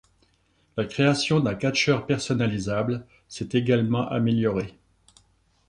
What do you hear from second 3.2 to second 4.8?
s'est également améliorée.